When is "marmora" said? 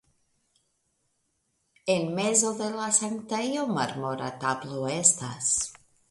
3.75-4.31